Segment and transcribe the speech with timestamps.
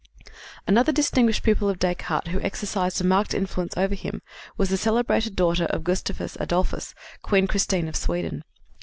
[0.65, 4.23] Another distinguished pupil of Descartes who exercised a marked influence over him
[4.57, 8.43] was the celebrated daughter of Gustavus Adolphus, Queen Christine of Sweden.